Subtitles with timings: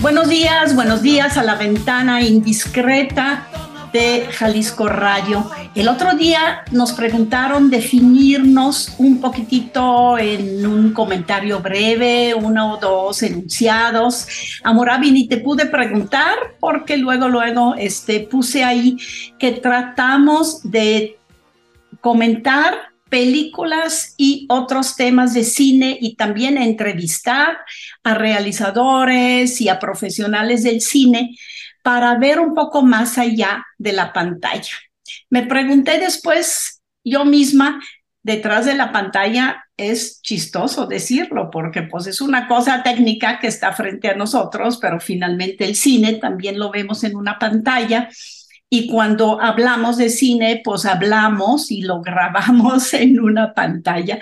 [0.00, 3.46] Buenos días, buenos días a la ventana indiscreta
[3.92, 5.50] de Jalisco Radio.
[5.74, 13.22] El otro día nos preguntaron definirnos un poquitito en un comentario breve, uno o dos
[13.22, 14.26] enunciados.
[14.64, 18.96] Amorabi, ni te pude preguntar porque luego, luego este, puse ahí
[19.38, 21.17] que tratamos de
[22.00, 22.74] comentar
[23.08, 27.58] películas y otros temas de cine y también entrevistar
[28.04, 31.36] a realizadores y a profesionales del cine
[31.82, 34.72] para ver un poco más allá de la pantalla.
[35.30, 37.80] Me pregunté después yo misma,
[38.22, 43.72] detrás de la pantalla es chistoso decirlo porque pues es una cosa técnica que está
[43.72, 48.10] frente a nosotros, pero finalmente el cine también lo vemos en una pantalla
[48.70, 54.18] y cuando hablamos de cine, pues hablamos y lo grabamos en una pantalla.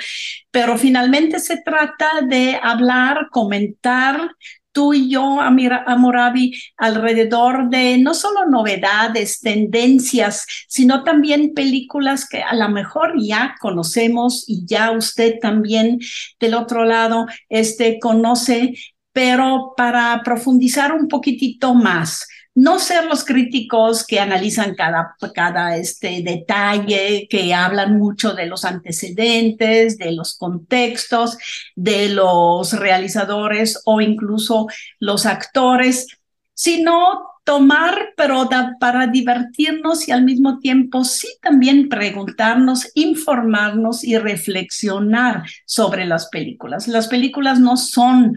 [0.51, 4.31] Pero finalmente se trata de hablar, comentar
[4.71, 12.55] tú y yo, Amorabi, alrededor de no solo novedades, tendencias, sino también películas que a
[12.55, 15.99] lo mejor ya conocemos y ya usted también
[16.39, 18.75] del otro lado este, conoce,
[19.15, 26.22] pero para profundizar un poquitito más no ser los críticos que analizan cada, cada este
[26.22, 31.37] detalle, que hablan mucho de los antecedentes, de los contextos,
[31.75, 34.69] de los realizadores o incluso
[34.99, 36.06] los actores,
[36.55, 38.49] sino tomar, pero
[38.81, 46.89] para divertirnos y al mismo tiempo sí también preguntarnos, informarnos y reflexionar sobre las películas.
[46.89, 48.37] Las películas no son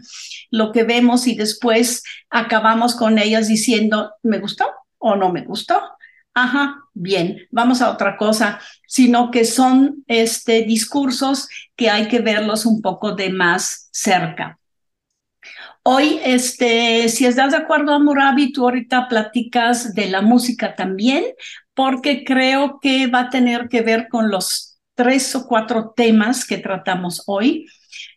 [0.51, 4.67] lo que vemos y después acabamos con ellas diciendo, ¿me gustó
[4.99, 5.81] o no me gustó?
[6.35, 12.67] Ajá, bien, vamos a otra cosa, sino que son este, discursos que hay que verlos
[12.67, 14.58] un poco de más cerca.
[15.83, 21.23] Hoy, este, si estás de acuerdo, Amurabi, tú ahorita platicas de la música también,
[21.73, 26.57] porque creo que va a tener que ver con los tres o cuatro temas que
[26.57, 27.65] tratamos hoy.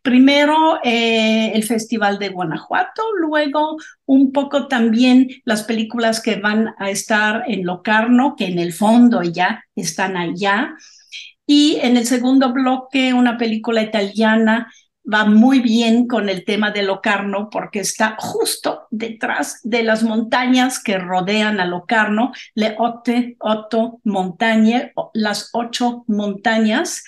[0.03, 6.91] Primero, eh, el Festival de Guanajuato, luego un poco también las películas que van a
[6.91, 10.75] estar en Locarno, que en el fondo ya están allá.
[11.47, 14.73] Y en el segundo bloque, una película italiana
[15.11, 20.83] va muy bien con el tema de Locarno porque está justo detrás de las montañas
[20.83, 27.03] que rodean a Locarno, le otte, otto montañe, las ocho montañas.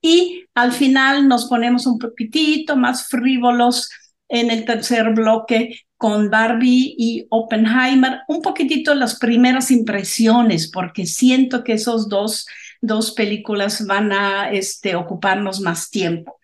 [0.00, 3.90] Y al final nos ponemos un poquitito más frívolos
[4.28, 11.64] en el tercer bloque con Barbie y Oppenheimer, un poquitito las primeras impresiones, porque siento
[11.64, 12.46] que esos dos,
[12.82, 16.38] dos películas van a este, ocuparnos más tiempo.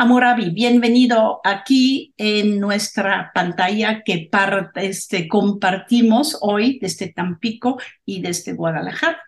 [0.00, 8.54] Amorabi, bienvenido aquí en nuestra pantalla que parte, este, compartimos hoy desde Tampico y desde
[8.54, 9.22] Guadalajara.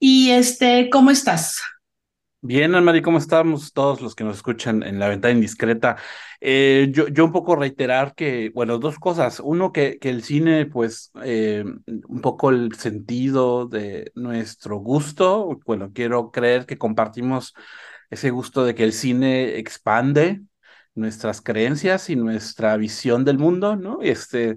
[0.00, 1.62] Y este, ¿cómo estás?
[2.40, 5.96] Bien, Anmari, ¿cómo estamos todos los que nos escuchan en la ventana indiscreta?
[6.40, 9.38] Eh, yo, yo un poco reiterar que, bueno, dos cosas.
[9.38, 15.60] Uno, que, que el cine, pues, eh, un poco el sentido de nuestro gusto.
[15.64, 17.54] Bueno, quiero creer que compartimos
[18.12, 20.42] ese gusto de que el cine expande
[20.94, 24.00] nuestras creencias y nuestra visión del mundo, ¿no?
[24.02, 24.56] Este,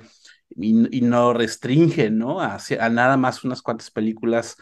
[0.49, 2.41] y, no restringe, ¿no?
[2.41, 2.59] A
[2.89, 4.57] nada más unas cuantas películas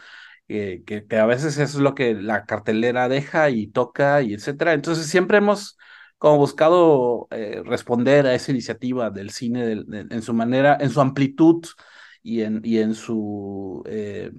[0.46, 4.74] que, que, a veces eso es lo que la cartelera deja y toca y etcétera.
[4.74, 5.76] Entonces siempre hemos
[6.18, 11.66] como buscado eh, responder a esa iniciativa del cine en su manera, en su amplitud
[12.22, 14.30] y en, y en su, eh,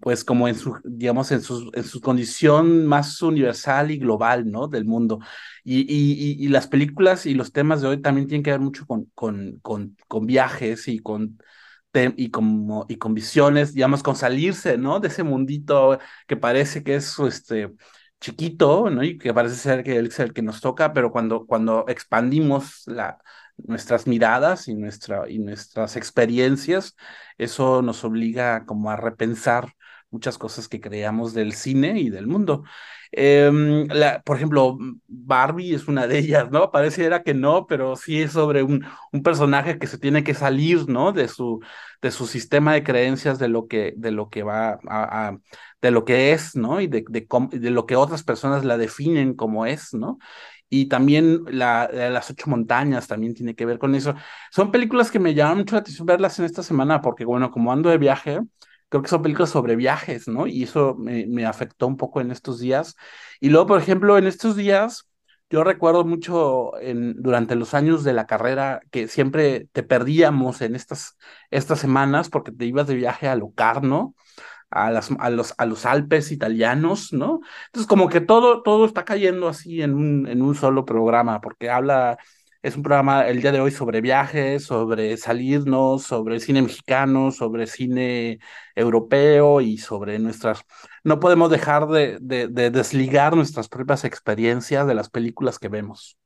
[0.00, 4.68] pues como en su, digamos, en su, en su condición más universal y global, ¿no?
[4.68, 5.20] Del mundo.
[5.64, 8.86] Y, y, y, las películas y los temas de hoy también tienen que ver mucho
[8.86, 11.38] con, con, con, con viajes y con
[12.16, 15.00] y, como, y con visiones, digamos, con salirse, ¿no?
[15.00, 17.72] De ese mundito que parece que es este,
[18.20, 19.02] chiquito, ¿no?
[19.02, 23.18] Y que parece ser que es el que nos toca, pero cuando, cuando expandimos la,
[23.58, 26.96] nuestras miradas y, nuestra, y nuestras experiencias,
[27.38, 29.72] eso nos obliga como a repensar
[30.10, 32.64] muchas cosas que creamos del cine y del mundo.
[33.12, 36.70] Em, la, por ejemplo, Barbie es una de ellas, ¿no?
[36.70, 40.88] Pareciera que no, pero sí es sobre un, un personaje que se tiene que salir,
[40.88, 41.12] ¿no?
[41.12, 41.60] De su,
[42.02, 45.38] de su sistema de creencias, de lo que, de lo que va a,
[45.82, 46.80] de lo que es, ¿no?
[46.80, 50.18] Y de, de, de, lo que otras personas la definen como es, ¿no?
[50.68, 54.14] Y también la, las ocho montañas también tiene que ver con eso.
[54.50, 57.72] Son películas que me llaman mucho la atención verlas en esta semana, porque bueno, como
[57.72, 58.40] ando de viaje,
[58.88, 60.46] creo que son películas sobre viajes, ¿no?
[60.46, 62.96] Y eso me, me, afectó un poco en estos días.
[63.40, 65.08] Y luego, por ejemplo, en estos días,
[65.50, 70.74] yo recuerdo mucho en, durante los años de la carrera que siempre te perdíamos en
[70.74, 71.16] estas,
[71.50, 74.14] estas semanas porque te ibas de viaje a Locarno,
[74.70, 77.40] a, las, a, los, a los Alpes italianos, ¿no?
[77.66, 81.70] Entonces, como que todo, todo está cayendo así en un, en un solo programa, porque
[81.70, 82.18] habla
[82.66, 87.66] es un programa el día de hoy sobre viajes, sobre salirnos, sobre cine mexicano, sobre
[87.68, 88.40] cine
[88.74, 90.62] europeo y sobre nuestras...
[91.04, 96.18] No podemos dejar de, de, de desligar nuestras propias experiencias de las películas que vemos.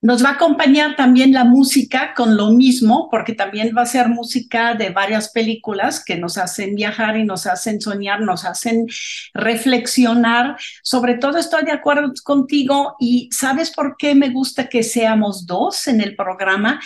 [0.00, 4.08] Nos va a acompañar también la música con lo mismo, porque también va a ser
[4.08, 8.86] música de varias películas que nos hacen viajar y nos hacen soñar, nos hacen
[9.34, 10.56] reflexionar.
[10.84, 15.88] Sobre todo estoy de acuerdo contigo y ¿sabes por qué me gusta que seamos dos
[15.88, 16.78] en el programa?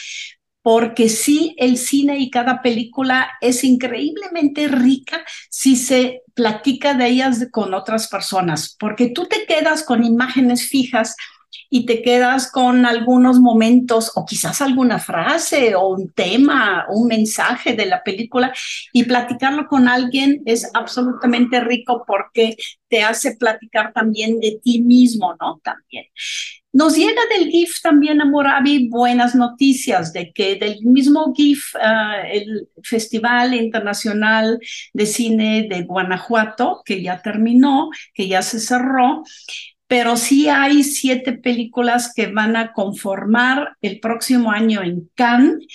[0.63, 7.49] porque sí, el cine y cada película es increíblemente rica si se platica de ellas
[7.51, 11.17] con otras personas, porque tú te quedas con imágenes fijas
[11.71, 17.75] y te quedas con algunos momentos o quizás alguna frase o un tema, un mensaje
[17.75, 18.53] de la película
[18.93, 22.57] y platicarlo con alguien es absolutamente rico porque
[22.89, 25.61] te hace platicar también de ti mismo, ¿no?
[25.63, 26.07] También.
[26.75, 32.27] Nos llega del GIF también a Moravi buenas noticias de que del mismo GIF, uh,
[32.33, 34.59] el Festival Internacional
[34.95, 39.23] de Cine de Guanajuato, que ya terminó, que ya se cerró,
[39.93, 45.67] pero sí hay siete películas que van a conformar el próximo año en Cannes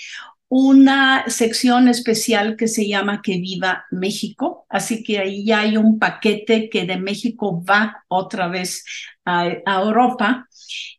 [0.50, 4.66] una sección especial que se llama Que Viva México.
[4.70, 8.86] Así que ahí ya hay un paquete que de México va otra vez
[9.26, 10.48] a, a, Europa.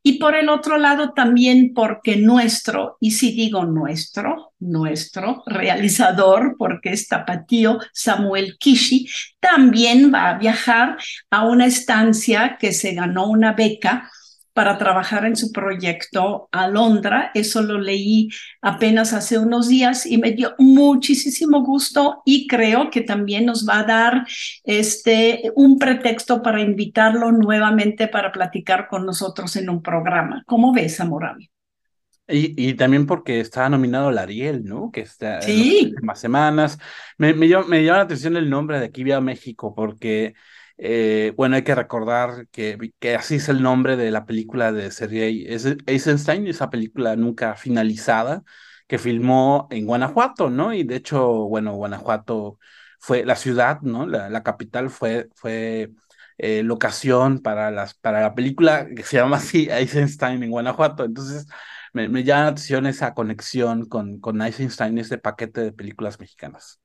[0.03, 6.91] Y por el otro lado también porque nuestro, y si digo nuestro, nuestro realizador, porque
[6.91, 9.09] es tapatío Samuel Kishi,
[9.41, 10.99] también va a viajar
[11.31, 14.11] a una estancia que se ganó una beca
[14.59, 17.31] para trabajar en su proyecto a Londra.
[17.33, 18.29] Eso lo leí
[18.61, 23.79] apenas hace unos días y me dio muchísimo gusto y creo que también nos va
[23.79, 24.27] a dar
[24.65, 30.43] este, un pretexto para invitarlo nuevamente para platicar con nosotros en un programa.
[30.45, 31.49] ¿Cómo ves, Amorami?
[32.27, 34.91] Y, y, también porque estaba nominado al Ariel, ¿no?
[34.91, 35.53] Que está sí.
[35.53, 36.79] en las últimas semanas.
[37.17, 40.35] Me, me, me llama la atención el nombre de Aquí Vía México, porque
[40.79, 42.79] eh, bueno, hay que recordar que,
[43.19, 45.47] así es el nombre de la película de Sergei
[45.87, 48.45] Eisenstein, esa película nunca finalizada,
[48.87, 50.73] que filmó en Guanajuato, ¿no?
[50.73, 52.59] Y de hecho, bueno, Guanajuato
[53.01, 54.07] fue la ciudad, ¿no?
[54.07, 55.91] La, capital fue, fue
[56.39, 61.05] eh, locación para, las, para la película que se llama así Eisenstein en Guanajuato.
[61.05, 61.47] Entonces,
[61.93, 66.81] me, me llama la atención esa conexión con, con Eisenstein, ese paquete de películas mexicanas.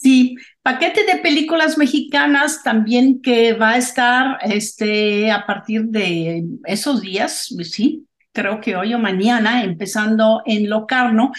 [0.00, 7.00] Sí, paquete de películas mexicanas también que va a estar este, a partir de esos
[7.00, 8.07] días, sí,
[8.38, 11.32] creo que hoy o mañana, empezando en Locarno,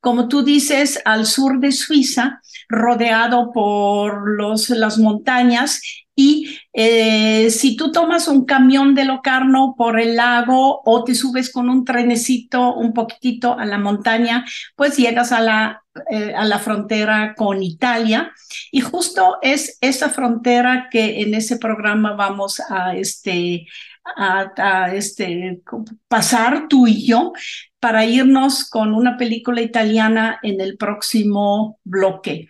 [0.00, 5.80] como tú dices, al sur de Suiza, rodeado por los, las montañas
[6.16, 11.50] Y eh, si tú tomas un camión de Locarno por el lago o te subes
[11.50, 14.44] con un trenecito un poquitito a la montaña,
[14.76, 18.32] pues llegas a la, eh, a la frontera con Italia.
[18.70, 23.66] Y justo es esa frontera que en ese programa vamos a, este,
[24.04, 25.62] a, este,
[26.08, 27.32] pasar tú y yo
[27.80, 32.48] para irnos con una película italiana en el próximo bloque.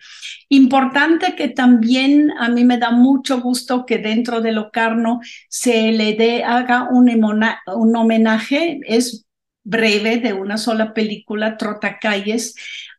[0.49, 5.19] Importante que también a mí me da mucho gusto que dentro de Locarno
[5.49, 9.25] se le dé, haga un, homenaje, es
[9.63, 12.55] breve, de una sola película, Trotacalles,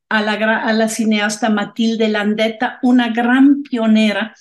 [0.09, 4.35] a la, a la cineasta Matilde Landeta, una gran pionera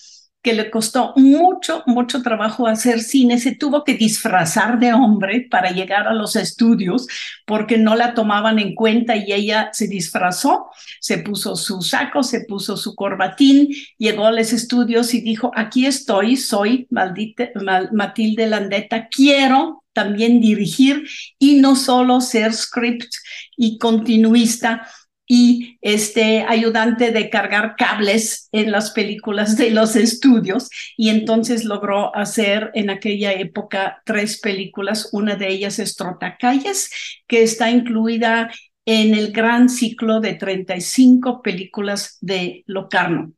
[0.45, 5.71] que le costó mucho, mucho trabajo hacer cine, se tuvo que disfrazar de hombre para
[5.71, 7.07] llegar a los estudios
[7.47, 10.67] porque no la tomaban en cuenta y ella se disfrazó,
[10.99, 15.87] se puso su saco, se puso su corbatín, llegó a los estudios y dijo, aquí
[15.87, 21.07] estoy, soy Matilde Landeta, quiero también dirigir
[21.39, 23.11] y no solo ser script
[23.57, 24.87] y continuista,
[25.27, 32.15] y este ayudante de cargar cables en las películas de los estudios y entonces logró
[32.15, 36.91] hacer en aquella época tres películas, una de ellas es Trotacalles,
[37.27, 38.51] que está incluida
[38.86, 43.34] en el gran ciclo de 35 películas de Locarno.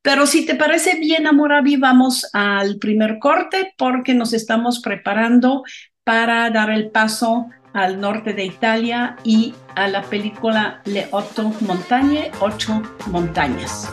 [0.00, 5.64] Pero si te parece bien, Amoravi, vamos al primer corte porque nos estamos preparando
[6.02, 12.30] para dar el paso al norte de Italia y a la película Le Otto Montagne,
[12.40, 13.92] Ocho Montañas.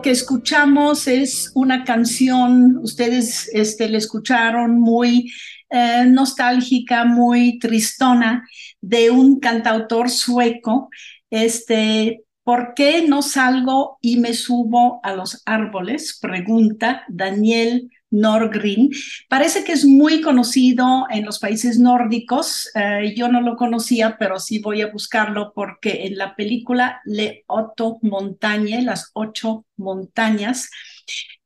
[0.00, 5.32] Que escuchamos es una canción, ustedes este, la escucharon muy
[5.70, 8.48] eh, nostálgica, muy tristona,
[8.80, 10.88] de un cantautor sueco
[11.30, 16.18] Este, ¿por qué no salgo y me subo a los árboles?
[16.20, 18.90] Pregunta Daniel Norgrin.
[19.28, 22.70] Parece que es muy conocido en los países nórdicos.
[22.74, 27.44] Eh, yo no lo conocía, pero sí voy a buscarlo porque en la película Le
[27.46, 30.68] Otto Montañe, las ocho montañas,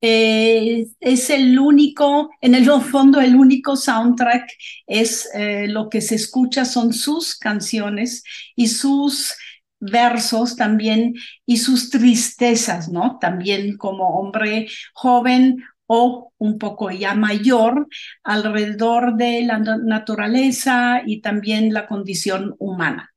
[0.01, 4.51] eh, es el único, en el fondo el único soundtrack
[4.87, 8.23] es eh, lo que se escucha son sus canciones
[8.55, 9.35] y sus
[9.81, 11.15] versos también
[11.47, 13.19] y sus tristezas, ¿no?
[13.19, 17.89] También como hombre joven o un poco ya mayor
[18.23, 23.11] alrededor de la naturaleza y también la condición humana.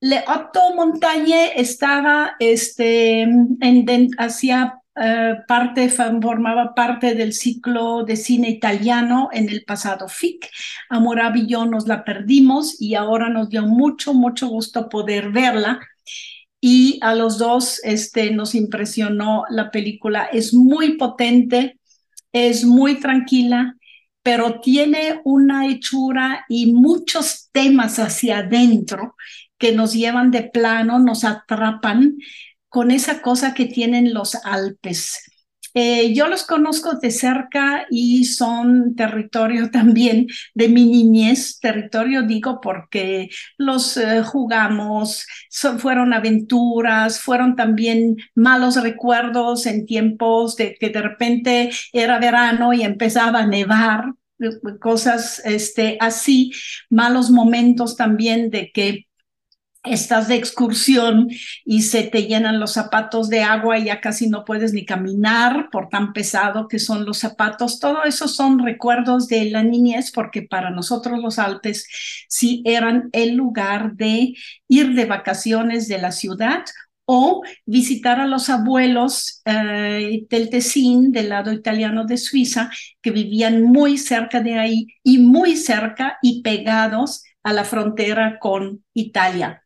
[0.00, 8.50] Le Otto Montañe estaba este, en, hacia eh, parte, formaba parte del ciclo de cine
[8.50, 10.50] italiano en el pasado FIC.
[10.90, 15.80] Amor y yo nos la perdimos y ahora nos dio mucho, mucho gusto poder verla
[16.66, 20.24] y a los dos este, nos impresionó la película.
[20.24, 21.78] Es muy potente,
[22.32, 23.76] es muy tranquila,
[24.22, 29.14] pero tiene una hechura y muchos temas hacia adentro
[29.58, 32.16] que nos llevan de plano, nos atrapan
[32.70, 35.33] con esa cosa que tienen los Alpes.
[35.76, 42.60] Eh, yo los conozco de cerca y son territorio también de mi niñez, territorio digo
[42.60, 43.28] porque
[43.58, 45.26] los eh, jugamos,
[45.78, 52.82] fueron aventuras, fueron también malos recuerdos en tiempos de que de repente era verano y
[52.82, 56.52] empezaba a nevar, eh, cosas este, así,
[56.88, 59.06] malos momentos también de que
[59.84, 61.28] estás de excursión
[61.64, 65.68] y se te llenan los zapatos de agua y ya casi no puedes ni caminar
[65.70, 67.78] por tan pesado que son los zapatos.
[67.78, 71.86] Todo eso son recuerdos de la niñez porque para nosotros los Alpes
[72.28, 74.34] sí eran el lugar de
[74.68, 76.64] ir de vacaciones de la ciudad
[77.06, 82.70] o visitar a los abuelos eh, del Tessin, del lado italiano de Suiza,
[83.02, 88.84] que vivían muy cerca de ahí y muy cerca y pegados a la frontera con
[88.94, 89.62] Italia.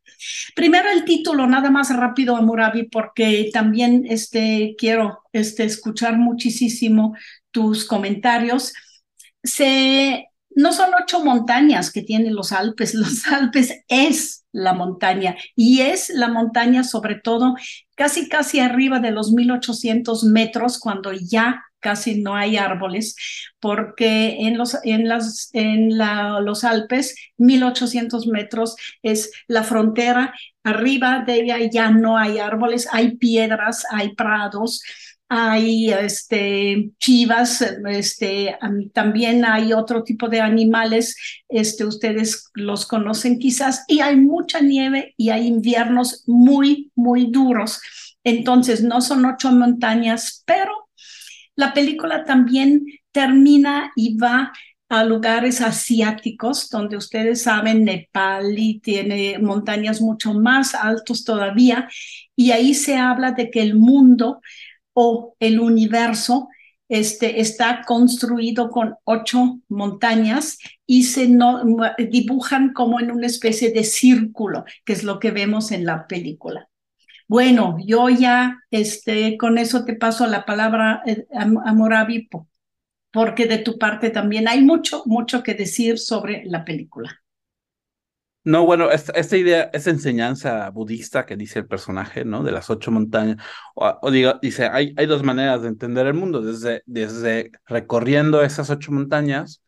[0.54, 7.16] Primero el título, nada más rápido, Amurabi, porque también este, quiero este, escuchar muchísimo
[7.52, 8.74] tus comentarios.
[9.42, 15.82] Se, no son ocho montañas que tienen los Alpes, los Alpes es la montaña y
[15.82, 17.54] es la montaña sobre todo
[17.94, 23.16] casi casi arriba de los 1800 metros cuando ya casi no hay árboles,
[23.60, 31.40] porque en los, en las, en los Alpes, 1800 metros es la frontera, arriba de
[31.40, 34.82] ella ya no hay árboles, hay piedras, hay prados,
[35.28, 38.56] hay este, chivas, este,
[38.94, 41.16] también hay otro tipo de animales,
[41.48, 47.80] este, ustedes los conocen quizás, y hay mucha nieve y hay inviernos muy, muy duros.
[48.24, 50.87] Entonces, no son ocho montañas, pero
[51.58, 54.52] la película también termina y va
[54.88, 61.88] a lugares asiáticos, donde ustedes saben, Nepal y tiene montañas mucho más altos todavía,
[62.36, 64.40] y ahí se habla de que el mundo
[64.92, 66.48] o el universo
[66.88, 71.28] este, está construido con ocho montañas y se
[72.08, 76.68] dibujan como en una especie de círculo, que es lo que vemos en la película.
[77.28, 82.26] Bueno, yo ya este, con eso te paso la palabra eh, a, Moravi,
[83.12, 87.22] porque de tu parte también hay mucho, mucho que decir sobre la película.
[88.44, 92.42] No, bueno, esta, idea, esa enseñanza budista que dice el personaje, ¿no?
[92.42, 93.36] De las ocho montañas,
[93.74, 98.70] o, diga, dice, hay, hay dos maneras de entender el mundo, desde, desde recorriendo esas
[98.70, 99.60] ocho montañas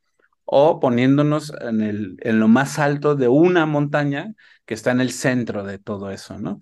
[0.47, 4.33] o poniéndonos en, el, en lo más alto de una montaña
[4.65, 6.59] que está en el centro de todo eso, ¿no?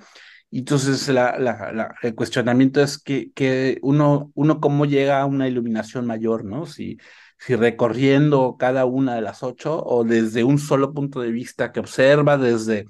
[0.51, 6.45] Entonces la, el cuestionamiento es que, que uno, uno cómo llega a una iluminación mayor,
[6.45, 6.67] ¿no?
[6.67, 6.99] Si,
[7.39, 11.81] si recorriendo cada una de las ocho o desde un solo punto de vista que
[11.81, 12.87] observa desde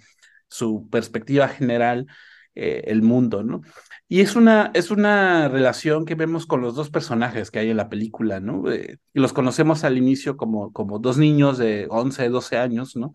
[0.48, 2.06] su perspectiva general
[2.54, 3.62] eh, el mundo, ¿no?
[4.10, 7.76] Y es una, es una relación que vemos con los dos personajes que hay en
[7.76, 8.70] la película, ¿no?
[8.70, 13.12] Eh, los conocemos al inicio como, como dos niños de 11, 12 años, ¿no?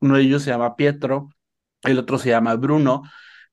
[0.00, 1.28] Uno de ellos se llama Pietro,
[1.82, 3.02] el otro se llama Bruno,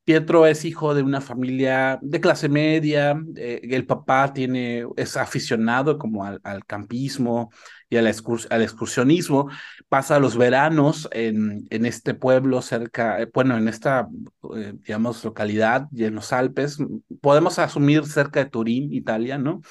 [0.10, 6.00] Pietro es hijo de una familia de clase media, eh, el papá tiene, es aficionado
[6.00, 7.52] como al, campismo
[7.92, 9.52] y al, excursionismo,
[9.88, 14.08] pasa los veranos en, en este pueblo cerca, eh, bueno, en esta,
[14.56, 16.80] eh, digamos, localidad y en los Alpes,
[17.22, 19.62] podemos asumir cerca de Turín, Italia, ¿no?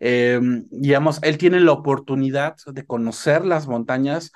[0.00, 4.32] digamos, él tiene la oportunidad de conocer las montañas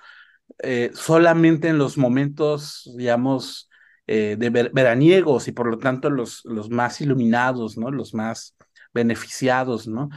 [0.92, 3.69] solamente en los momentos, digamos,
[4.10, 7.90] eh, de veraniegos y por lo tanto los, los más iluminados, ¿no?
[7.90, 8.56] Los más
[8.92, 10.08] beneficiados, ¿no?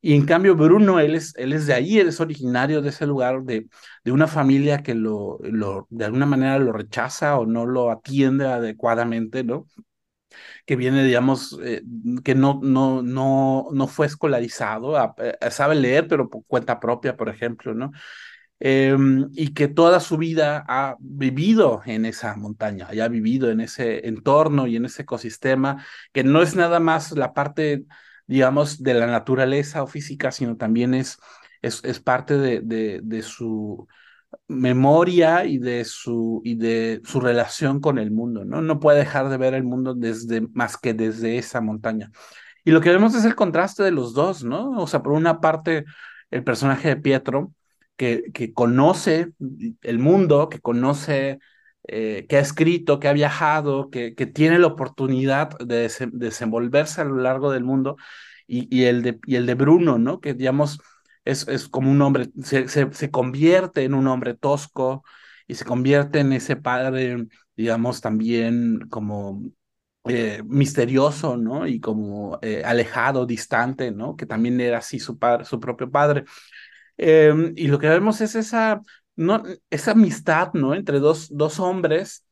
[0.00, 3.06] Y en cambio Bruno, él es, él es de ahí, él es originario de ese
[3.06, 3.68] lugar, de,
[4.04, 8.46] de una familia que lo, lo, de alguna manera lo rechaza o no lo atiende
[8.46, 9.66] adecuadamente, ¿no?
[10.66, 11.82] que viene, digamos, eh,
[12.24, 14.94] que no, no, no, no fue escolarizado,
[15.50, 17.92] sabe leer, pero por cuenta propia, por ejemplo, ¿no?
[18.64, 24.06] Em, y que toda su vida ha vivido en esa montaña, ha vivido en ese
[24.06, 27.84] entorno y en ese ecosistema, que no es nada más la parte,
[28.28, 31.18] digamos, de la naturaleza o física, sino también es,
[31.60, 33.88] es, es parte de, de, de su
[34.46, 38.62] memoria y de su y de su relación con el mundo, ¿no?
[38.62, 42.12] No puede dejar de ver el mundo desde más que desde esa montaña.
[42.64, 44.70] Y lo que vemos es el contraste de los dos, ¿no?
[44.80, 45.84] O sea, por una parte
[46.30, 47.52] el personaje de Pietro
[47.96, 49.32] que, que conoce
[49.82, 51.38] el mundo, que conoce
[51.88, 57.04] eh, que ha escrito, que ha viajado, que, que tiene la oportunidad de desenvolverse a
[57.04, 57.96] lo largo del mundo,
[58.46, 60.20] y, y, el de, y el de Bruno, ¿no?
[60.20, 60.80] Que digamos,
[61.24, 65.04] es, es como un hombre, se, se, convierte en un hombre tosco
[65.46, 67.26] y se convierte en ese padre,
[67.56, 69.42] digamos, también como
[70.04, 71.66] eh, misterioso, ¿no?
[71.66, 74.16] Y como eh, alejado, distante, ¿no?
[74.16, 76.24] Que también era así su padre, su propio padre.
[77.04, 78.80] Em, y lo que vemos es esa,
[79.16, 80.72] no, esa amistad, ¿no?
[80.74, 82.24] Entre dos, dos hombres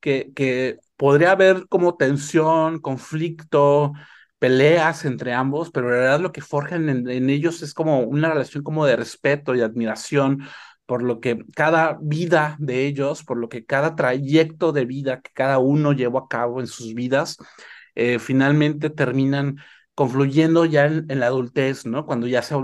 [0.00, 3.94] que, que podría haber como tensión, conflicto,
[4.38, 8.62] peleas entre ambos, pero en realidad lo que forjan en, ellos es como una relación
[8.62, 10.42] como de respeto y admiración
[10.84, 15.30] por lo que cada vida de ellos, por lo que cada trayecto de vida que
[15.32, 17.38] cada uno llevó a cabo en sus vidas,
[17.94, 19.56] eh, finalmente terminan
[19.98, 22.06] confluyendo ya en, la adultez, ¿no?
[22.06, 22.54] Cuando ya, se,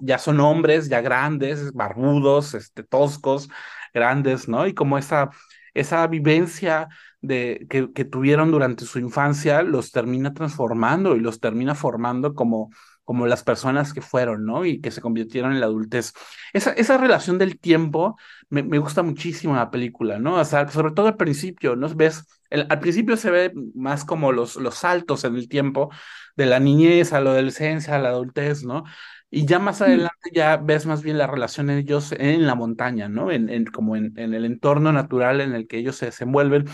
[0.00, 3.48] ya son hombres, ya grandes, barbudos, este, toscos,
[3.94, 4.66] grandes, ¿no?
[4.66, 5.30] Y como esa,
[5.72, 6.88] esa vivencia
[7.20, 12.70] de, que, que, tuvieron durante su infancia los termina transformando y los termina formando como,
[13.04, 14.64] como las personas que fueron, ¿no?
[14.64, 16.12] Y que se convirtieron en la adultez.
[16.52, 18.16] Esa, esa relación del tiempo
[18.48, 20.36] me, me gusta muchísimo en la película, ¿no?
[20.36, 21.88] O sea, sobre todo al principio, ¿no?
[21.94, 25.90] Ves, al principio se ve más como los, los saltos en el tiempo
[26.36, 28.84] de la niñez a la adolescencia, a la adultez, ¿no?
[29.30, 33.08] Y ya más adelante ya ves más bien la relación de ellos en la montaña,
[33.08, 33.32] ¿no?
[33.32, 36.66] En, en como en, en, el entorno natural en el que ellos se desenvuelven.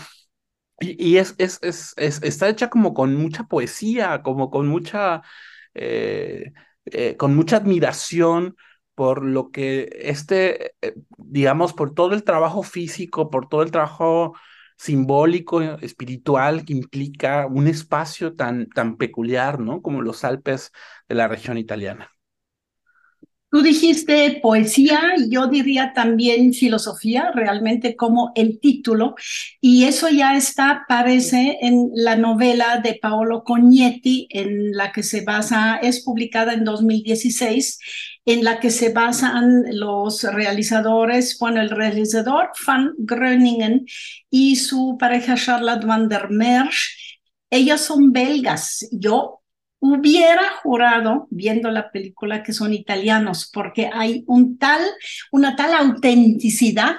[0.79, 5.21] Y, es, es, es, está hecha como con mucha poesía, como con mucha,
[5.73, 6.53] eh,
[6.85, 8.55] eh, con mucha admiración
[8.95, 14.33] por lo que este, eh, digamos, por todo el trabajo físico, por todo el trabajo
[14.77, 19.81] simbólico, espiritual que implica un espacio tan, tan peculiar, ¿no?
[19.81, 20.71] Como los Alpes
[21.07, 22.11] de la región italiana.
[23.51, 29.15] Tú dijiste poesía, yo diría también filosofía, realmente como el título,
[29.59, 35.25] y eso ya está, aparece en la novela de Paolo Cognetti, en la que se
[35.25, 37.79] basa, es publicada en 2016,
[38.25, 43.85] en la que se basan los realizadores, bueno, el realizador Van Groningen
[44.29, 47.19] y su pareja Charlotte van der Merch.
[47.49, 48.87] Ellas son belgas.
[48.93, 49.40] Yo
[49.81, 54.79] hubiera jurado viendo la película que son italianos porque hay un tal
[55.31, 56.97] una tal autenticidad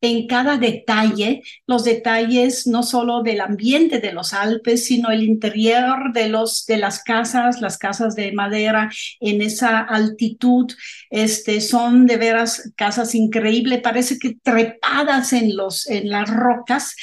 [0.00, 6.12] en cada detalle, los detalles no solo del ambiente de los Alpes, sino el interior
[6.14, 10.72] de, los, de las casas, las casas de madera en esa altitud,
[11.10, 16.96] este, son de veras casas increíbles, parece que trepadas en, los, en las rocas,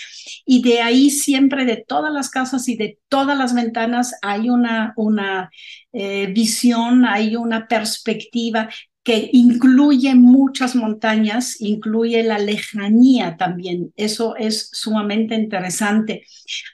[0.46, 4.94] y de ahí siempre de todas las casas y de todas las ventanas hay una,
[4.96, 5.52] una
[5.94, 8.70] eh, visión, hay una perspectiva
[9.08, 13.94] que incluye muchas montañas, incluye la lejanía también.
[13.96, 16.26] Eso es sumamente interesante.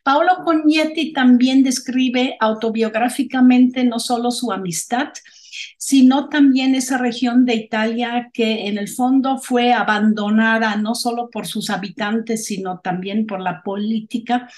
[0.04, 5.10] Paolo Cognetti también describe autobiográficamente no solo su amistad,
[5.78, 11.46] sino también esa región de Italia que en el fondo fue abandonada no solo por
[11.46, 14.50] sus habitantes, sino también por la política,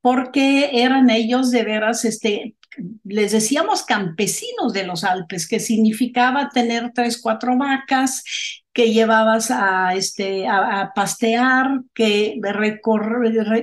[0.00, 2.54] porque eran ellos de veras este,
[3.04, 8.24] les decíamos campesinos de los Alpes, que significaba tener tres, cuatro vacas
[8.72, 12.40] que llevabas a, este, a, pastear, que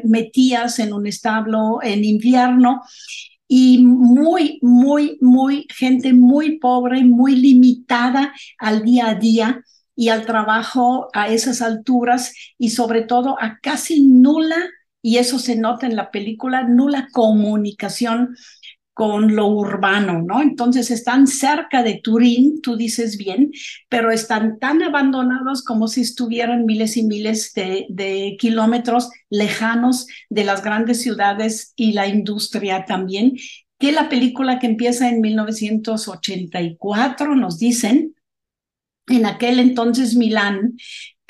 [0.04, 2.82] metías en un establo en invierno.
[3.48, 9.64] Y muy, muy, muy, gente muy pobre, muy limitada al día a día
[9.96, 14.70] y al trabajo a esas alturas y sobre todo a casi nula,
[15.02, 18.36] y eso se nota en la película, nula comunicación
[19.00, 20.42] con lo urbano, ¿no?
[20.42, 23.50] Entonces están cerca de Turín, tú dices bien,
[23.88, 30.66] pero están tan abandonados como si estuvieran miles y miles de, kilómetros lejanos de las
[30.66, 33.38] grandes ciudades y la industria también,
[33.78, 38.16] que la película que empieza en 1984, nos dicen,
[39.08, 40.76] en aquel entonces Milán,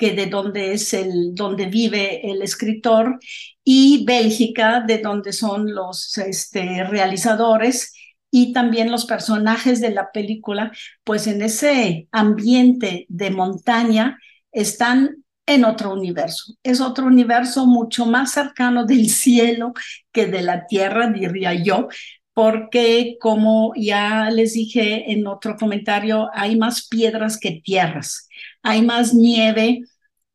[0.00, 3.18] que de donde es el, donde vive el escritor,
[3.62, 7.92] y Bélgica, de donde son los este, realizadores
[8.30, 10.72] y también los personajes de la película,
[11.04, 14.18] pues en ese ambiente de montaña
[14.52, 16.54] están en otro universo.
[16.62, 19.74] Es otro universo mucho más cercano del cielo
[20.12, 21.88] que de la tierra, diría yo,
[22.32, 28.28] porque como ya les dije en otro comentario, hay más piedras que tierras,
[28.62, 29.82] hay más nieve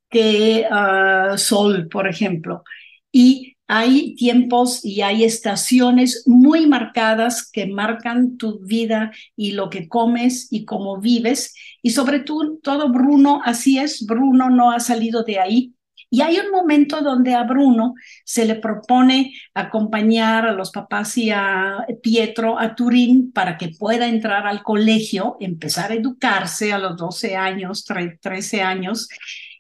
[0.10, 2.64] que uh, sol, por ejemplo.
[3.12, 9.88] Y hay tiempos y hay estaciones muy marcadas que marcan tu vida y lo que
[9.90, 11.56] comes y cómo vives.
[11.82, 15.75] Y sobre todo, todo Bruno, así es, Bruno no ha salido de ahí
[16.16, 21.30] y hay un momento donde a Bruno se le propone acompañar a los papás y
[21.30, 26.96] a Pietro a Turín para que pueda entrar al colegio, empezar a educarse a los
[26.96, 29.10] 12 años, 13 años,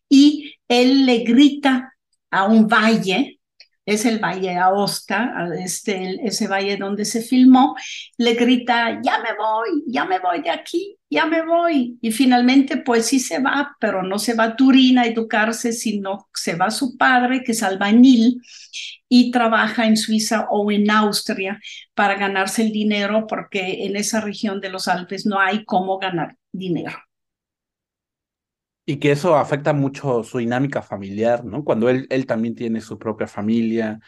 [0.08, 1.94] y él le grita
[2.32, 3.35] a un valle,
[3.86, 7.76] es el Valle Aosta, este, ese valle donde se filmó,
[8.18, 11.98] le grita, ya me voy, ya me voy de aquí, ya me voy.
[12.02, 16.28] Y finalmente, pues sí se va, pero no se va a Turín a educarse, sino
[16.34, 18.42] se va su padre, que es albañil,
[19.08, 21.60] y trabaja en Suiza o en Austria
[21.94, 26.36] para ganarse el dinero, porque en esa región de los Alpes no hay cómo ganar
[26.52, 26.98] dinero.
[28.86, 31.64] Y que eso afecta mucho su dinámica familiar, ¿no?
[31.64, 34.00] Cuando él, él también tiene su propia familia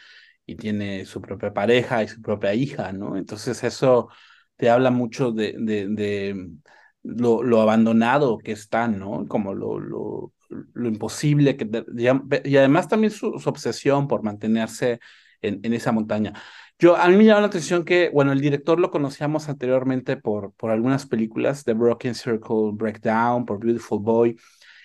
[0.46, 3.16] y tiene su propia pareja y su propia hija, ¿no?
[3.16, 4.08] Entonces eso
[4.56, 6.50] te habla mucho de, de,
[7.02, 9.26] lo, abandonado que están, ¿no?
[9.28, 10.32] Como lo, lo,
[10.74, 11.68] imposible que...
[12.44, 15.00] Y además también su, su obsesión por mantenerse
[15.42, 16.32] en, en, esa montaña.
[16.78, 20.52] Yo, a mí me llama la atención que, bueno, el director lo conocíamos anteriormente por,
[20.54, 24.38] por algunas películas, The Broken Circle Breakdown, por Beautiful Boy,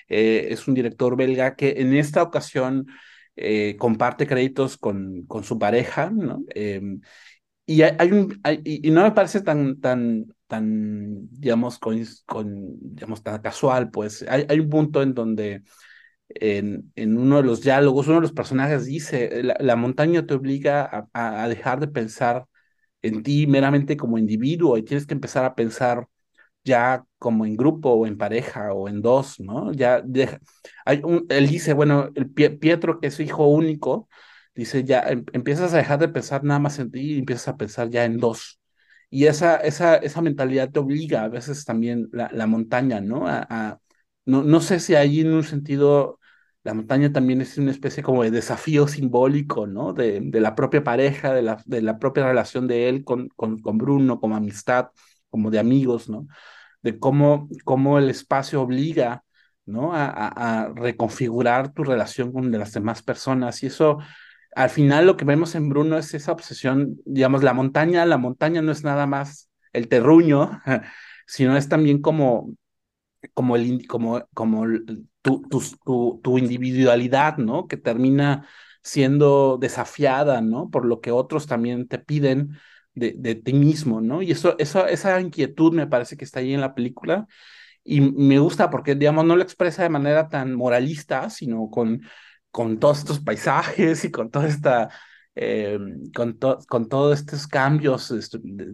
[0.10, 2.88] eh, es un director belga que en esta ocasión
[3.36, 6.44] eh, comparte créditos con, con su pareja, ¿no?
[6.50, 7.02] Em,
[7.66, 13.42] y hay, un, y, no me parece tan, tan, tan, digamos, con, con, digamos, tan
[13.42, 15.64] casual, pues hay, hay un punto en donde
[16.30, 20.84] en, en, uno de los diálogos, uno de los personajes dice, la, montaña te obliga
[21.14, 22.46] a, a, dejar de pensar
[23.02, 26.08] en ti meramente como individuo y tienes que empezar a pensar
[26.64, 29.72] ya como en grupo o en pareja o en dos, ¿no?
[29.74, 30.40] Ya deja,
[30.86, 34.08] él dice, bueno, el Pietro, que es su hijo único,
[34.56, 37.58] dice, ya em, empiezas a dejar de pensar nada más en ti y empiezas a
[37.58, 38.60] pensar ya en dos.
[39.10, 43.28] Y esa, esa, esa mentalidad te obliga a veces también la, la montaña, ¿no?
[43.28, 43.80] A,
[44.26, 46.20] no, no sé si ahí en un sentido
[46.64, 49.94] la montaña también es una especie como de desafío simbólico, ¿no?
[49.94, 53.60] De, de la propia pareja, de la, de la propia relación de él con, con,
[53.62, 54.88] con Bruno, como amistad,
[55.30, 56.28] como de amigos, ¿no?
[56.84, 59.24] De cómo, cómo el espacio obliga
[59.66, 59.94] ¿no?
[59.94, 63.64] A, a, reconfigurar tu relación con las demás personas.
[63.64, 64.00] Y eso,
[64.56, 68.62] al final, lo que vemos en Bruno es esa obsesión, digamos, la montaña, la montaña
[68.62, 70.62] no es nada más el terruño,
[71.28, 72.54] sino es también como,
[73.34, 74.66] como, el, como, como
[75.22, 77.68] tu, tu, tu, individualidad, ¿no?
[77.68, 78.48] Que termina
[78.82, 80.70] siendo desafiada, ¿no?
[80.70, 82.58] Por lo que otros también te piden
[82.96, 84.22] de, de ti mismo, ¿no?
[84.22, 87.28] Y eso, eso, esa inquietud me parece que está ahí en la película
[87.84, 92.02] y me gusta porque, digamos, no lo expresa de manera tan moralista, sino con,
[92.52, 94.90] con todos estos paisajes y con toda esta,
[95.36, 95.80] eh,
[96.16, 98.14] con, con todos estos cambios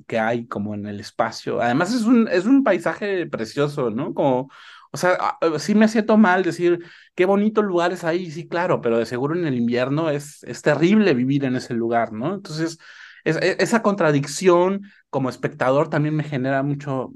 [0.08, 1.62] que hay como en el espacio.
[1.62, 4.14] Además es un, es un paisaje precioso, ¿no?
[4.14, 4.50] Como,
[4.92, 6.80] o sea, ah, sí me siento mal decir
[7.16, 11.14] qué bonitos lugares hay, sí, claro, pero de seguro en el invierno es, es terrible
[11.14, 12.34] vivir en ese lugar, ¿no?
[12.36, 12.78] Entonces,
[13.26, 17.12] e, esa contradicción como espectador también me genera mucho,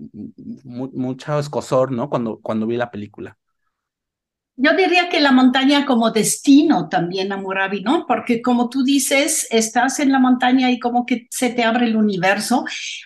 [0.63, 2.09] mucho escosor, ¿no?
[2.09, 3.37] Cuando, cuando vi la película.
[4.55, 8.05] Yo diría que la montaña como destino también a Murabi, ¿no?
[8.07, 11.95] Porque como tú dices, estás en la montaña y como que se te abre el
[11.95, 12.63] universo.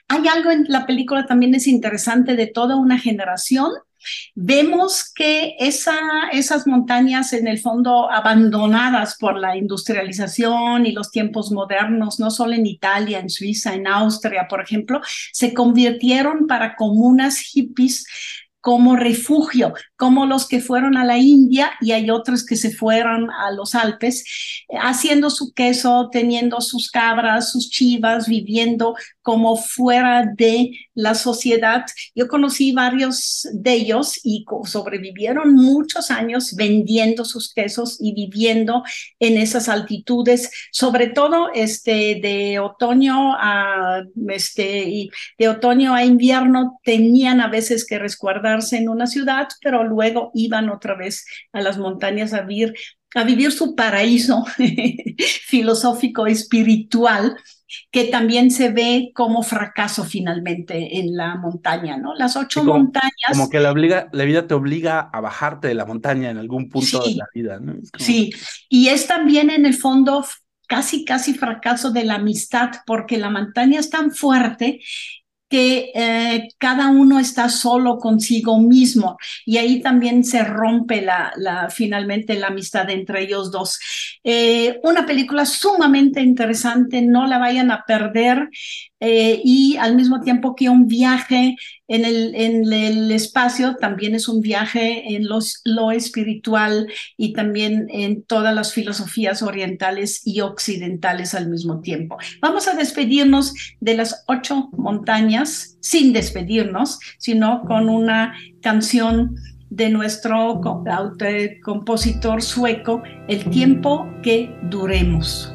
[0.09, 3.71] Hay algo en la película también es interesante de toda una generación
[4.35, 5.97] Vemos que esa,
[6.31, 12.53] esas montañas en el fondo abandonadas por la industrialización y los tiempos modernos, no solo
[12.53, 18.05] en Italia, en Suiza, en Austria, por ejemplo, se convirtieron para comunas hippies
[18.67, 23.31] como refugio, como los que fueron a la India y hay otros que se fueron
[23.31, 24.25] a los Alpes,
[24.81, 28.95] haciendo su queso, teniendo sus cabras, sus chivas, viviendo
[29.27, 31.83] como fuera de la sociedad.
[32.15, 38.83] Yo conocí varios de ellos y sobrevivieron muchos años vendiendo sus quesos y viviendo
[39.19, 47.41] en esas altitudes, sobre todo este, de otoño a este, de otoño a invierno tenían
[47.41, 52.31] a veces que resguardarse en una ciudad, pero luego iban otra vez a las montañas
[52.31, 52.73] a vivir,
[53.13, 54.45] a vivir su paraíso
[55.47, 57.35] filosófico espiritual
[57.91, 62.13] que también se ve como fracaso finalmente en la montaña, ¿no?
[62.15, 63.11] Las ocho montañas.
[63.31, 66.69] Como que la, obliga, la vida te obliga a bajarte de la montaña en algún
[66.69, 67.75] punto de la vida, ¿no?
[67.97, 68.31] Sí,
[68.69, 70.25] y es también en el fondo
[70.67, 74.81] casi, casi fracaso de la amistad, porque la montaña es tan fuerte
[75.49, 82.37] que eh, cada uno está solo consigo mismo y ahí también se rompe la, finalmente
[82.37, 83.79] la amistad entre ellos dos.
[84.23, 88.49] Eh, una película sumamente interesante, no la vayan a perder.
[88.99, 91.55] Eh, y al mismo tiempo que un viaje
[91.87, 97.87] en el, en el espacio también es un viaje en los, lo espiritual y también
[97.89, 102.17] en todas las filosofías orientales y occidentales al mismo tiempo.
[102.41, 109.35] Vamos a despedirnos de las ocho montañas sin despedirnos, sino con una canción
[109.69, 110.61] de nuestro
[111.63, 115.53] compositor sueco, El tiempo que duremos.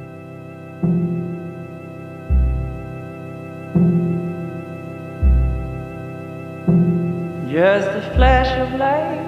[7.53, 9.21] Just a flash of light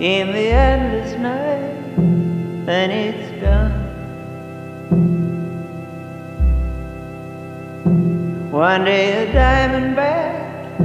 [0.00, 1.74] in the endless night,
[2.68, 3.72] and it's done.
[8.52, 10.76] One day a diamond back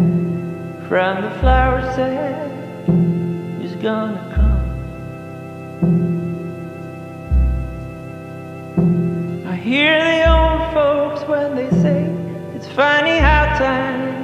[0.88, 2.50] from the flower set
[3.62, 4.65] is gonna come.
[9.48, 12.06] I hear the old folks when they say
[12.56, 14.18] it's funny how time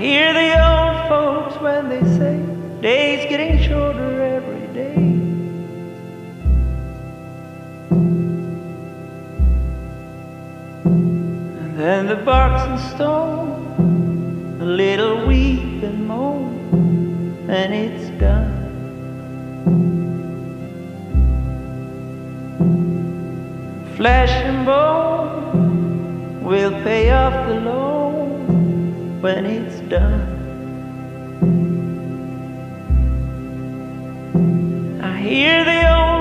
[0.00, 2.40] hear the old folks when they say
[2.80, 4.94] days getting shorter every day.
[11.60, 18.56] And then the box and stone, a little weep and moan, and it's done.
[23.96, 28.29] Flesh and bone will pay off the loan
[29.20, 30.38] when it's done.
[35.02, 36.19] I hear the old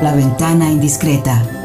[0.00, 1.55] La ventana indiscreta.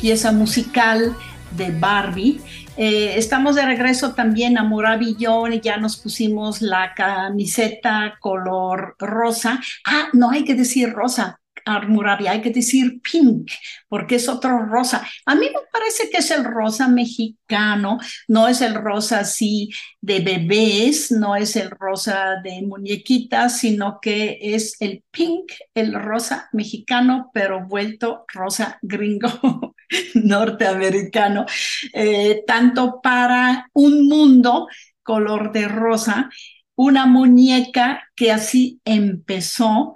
[0.00, 1.16] Pieza musical
[1.56, 2.40] de Barbie.
[2.76, 9.60] Eh, estamos de regreso también a Murabi y ya nos pusimos la camiseta color rosa.
[9.84, 11.40] Ah, no hay que decir rosa,
[11.86, 13.50] Murabi, hay que decir pink,
[13.88, 15.06] porque es otro rosa.
[15.26, 20.20] A mí me parece que es el rosa mexicano, no es el rosa así de
[20.20, 27.30] bebés, no es el rosa de muñequitas, sino que es el pink, el rosa mexicano,
[27.34, 29.74] pero vuelto rosa gringo
[30.14, 31.46] norteamericano,
[31.92, 34.68] eh, tanto para un mundo
[35.02, 36.28] color de rosa,
[36.76, 39.94] una muñeca que así empezó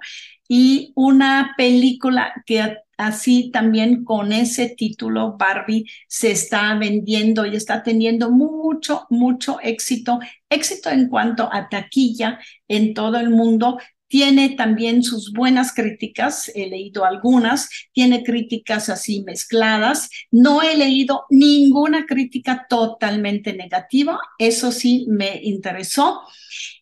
[0.55, 7.81] y una película que así también con ese título Barbie se está vendiendo y está
[7.81, 10.19] teniendo mucho, mucho éxito,
[10.51, 13.79] éxito en cuanto a taquilla en todo el mundo.
[14.07, 20.11] Tiene también sus buenas críticas, he leído algunas, tiene críticas así mezcladas.
[20.29, 26.21] No he leído ninguna crítica totalmente negativa, eso sí me interesó.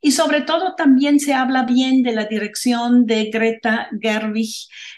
[0.02, 4.50] Y sobre todo también se habla bien de la dirección de Greta Gerwig,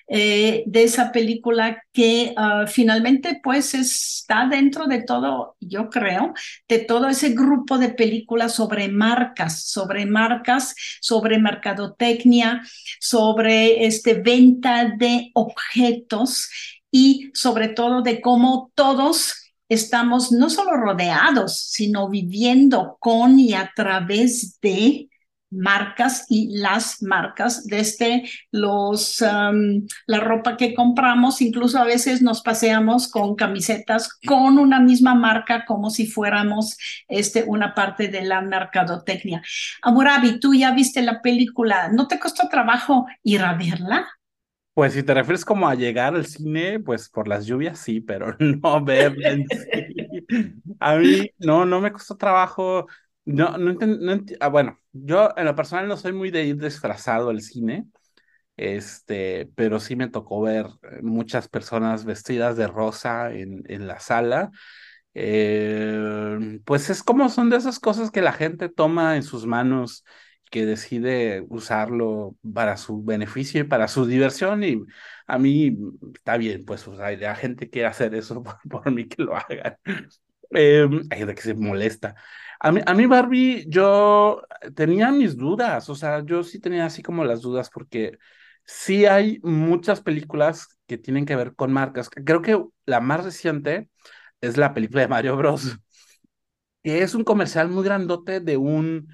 [0.08, 6.34] eh, de esa película que uh, finalmente pues está dentro de todo, yo creo,
[6.68, 12.62] de todo ese grupo de películas sobre marcas, sobre marcas, sobre mercadotecnia,
[13.00, 16.50] sobre este, venta de objetos
[16.92, 23.72] y sobre todo de cómo todos estamos no solo rodeados, sino viviendo con y a
[23.76, 25.10] través de
[25.54, 32.42] marcas y las marcas desde los um, la ropa que compramos incluso a veces nos
[32.42, 38.42] paseamos con camisetas con una misma marca como si fuéramos este una parte de la
[38.42, 39.42] mercadotecnia.
[39.82, 44.08] Amurabi tú ya viste la película no te costó trabajo ir a verla
[44.74, 48.36] Pues si te refieres como a llegar al cine, pues por las lluvias sí, pero
[48.40, 49.68] no verla en sí.
[50.80, 52.88] A mí no, no me costó trabajo.
[53.26, 57.30] No, no, no ah, bueno, yo en lo personal no soy muy de ir disfrazado
[57.30, 57.86] al cine,
[58.58, 64.00] este, pero sí me tocó ver eh, muchas personas vestidas de rosa en, en la
[64.00, 64.52] sala.
[65.16, 70.04] Eh, pues es como son de esas cosas que la gente toma en sus manos,
[70.54, 74.84] que decide usarlo para su beneficio y para su diversión, y
[75.26, 75.76] a mí
[76.14, 79.78] está bien, pues, o sea, la gente quiere hacer eso por, mí que lo hagan.
[80.52, 82.14] Eh, hay gente que se molesta.
[82.60, 84.44] A mí, a mí Barbie, yo
[84.76, 88.20] tenía mis dudas, o sea, yo sí tenía así como las dudas porque
[88.64, 92.12] sí hay muchas películas que tienen que ver con marcas.
[92.12, 93.90] Creo que la más reciente
[94.40, 95.80] es la película de Mario Bros,
[96.84, 99.08] que es un comercial muy grandote de un,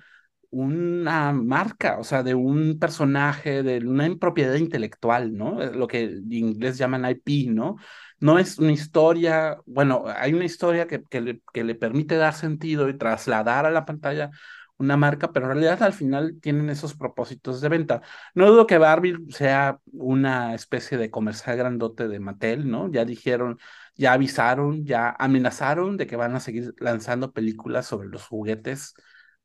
[0.51, 5.61] una marca, o sea, de un personaje, de una propiedad intelectual, ¿no?
[5.61, 7.77] Eh, Lo que en inglés llaman IP, ¿no?
[8.19, 12.33] No es una historia, bueno, hay una historia que, que le, que le permite dar
[12.33, 14.31] sentido y trasladar a la pantalla
[14.77, 18.01] una marca, pero en realidad al final tienen esos propósitos de venta.
[18.33, 22.89] No dudo que Barbie sea una especie de comercial grandote de Mattel, ¿no?
[22.91, 23.57] Ya dijeron,
[23.95, 28.93] ya avisaron, ya amenazaron de que van a seguir lanzando películas sobre los juguetes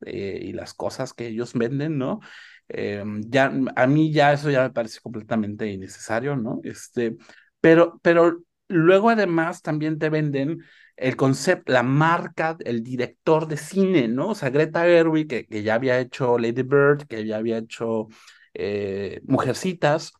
[0.06, 2.20] eh, y las cosas que ellos venden, ¿no?
[2.68, 6.60] Eh, ya, a mí ya eso ya me parece completamente innecesario, ¿no?
[6.64, 7.16] Este,
[7.60, 10.60] pero, pero luego además también te venden
[10.96, 14.28] el concepto, la marca, el director de cine, ¿no?
[14.30, 18.08] O sea, Greta Gerwig, que, que ya había hecho Lady Bird, que ya había hecho
[18.54, 20.12] eh, Mujercitas,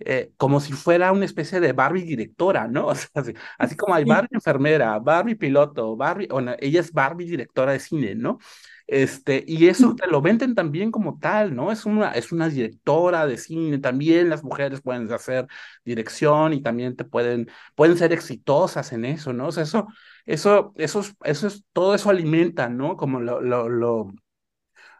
[0.00, 2.88] eh, como si fuera una especie de Barbie directora, ¿no?
[2.88, 7.26] O sea, así, así como hay Barbie enfermera, Barbie piloto, Barbie, bueno, ella es Barbie
[7.26, 8.38] directora de cine, ¿no?
[8.86, 11.72] Este, y eso te lo venden también como tal, ¿no?
[11.72, 15.46] Es una, es una directora de cine, también las mujeres pueden hacer
[15.84, 19.48] dirección y también te pueden, pueden ser exitosas en eso, ¿no?
[19.48, 19.86] O sea, eso,
[20.26, 22.96] eso, eso, es- eso es, todo eso alimenta, ¿no?
[22.96, 24.12] Como lo, lo, lo,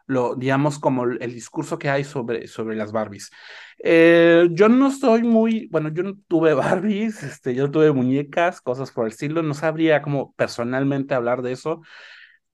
[0.07, 3.31] lo, digamos, como el el discurso que hay sobre, sobre las Barbies.
[3.83, 8.91] Eh, yo no soy muy, bueno, yo no tuve Barbies, este, yo tuve muñecas, cosas
[8.91, 11.81] por el estilo, no sabría como personalmente hablar de eso,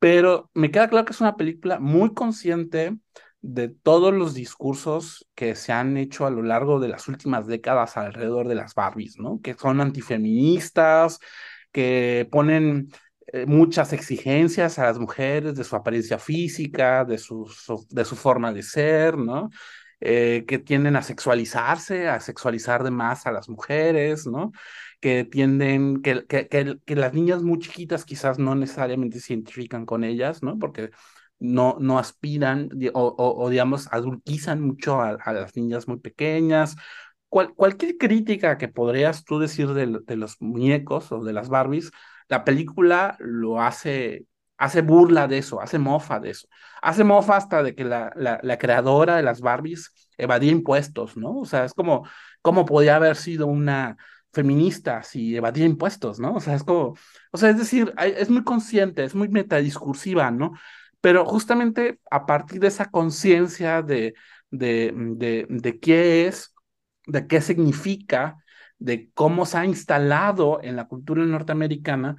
[0.01, 2.97] pero me queda claro que es una película muy consciente
[3.41, 7.97] de todos los discursos que se han hecho a lo largo de las últimas décadas
[7.97, 9.39] alrededor de las Barbies, ¿no?
[9.43, 11.19] Que son antifeministas,
[11.71, 12.89] que ponen
[13.27, 17.47] eh, muchas exigencias a las mujeres de su apariencia física, de su,
[17.91, 19.51] de su forma de ser, ¿no?
[19.99, 24.51] Eh, que tienden a sexualizarse, a sexualizar de más a las mujeres, ¿no?
[25.01, 30.03] Que tienden, que, que, que, las niñas muy chiquitas quizás no necesariamente se identifican con
[30.03, 30.59] ellas, ¿no?
[30.59, 30.91] Porque
[31.41, 36.75] no, no aspiran o, o, digamos, adultizan mucho a, las niñas muy pequeñas.
[37.29, 41.91] cualquier crítica que podrías tú decir de, de, los muñecos o de las Barbies,
[42.29, 44.25] la película lo hace,
[44.57, 46.47] hace burla de eso, hace mofa de eso.
[46.81, 51.39] Hace mofa hasta de que la, la, la creadora de las Barbies evadía impuestos, ¿no?
[51.39, 52.07] O sea, es como,
[52.41, 53.97] ¿cómo podía haber sido una
[54.33, 56.33] feminista si evadía impuestos, ¿no?
[56.35, 56.95] O sea, es como,
[57.31, 60.53] o sea, es decir, es muy consciente, es muy metadiscursiva, ¿no?
[61.01, 64.13] pero justamente a partir de esa conciencia de,
[64.51, 66.53] de, de, de, qué es,
[67.07, 68.37] de qué significa,
[68.77, 72.15] de cómo se ha instalado en la cultura norteamericana,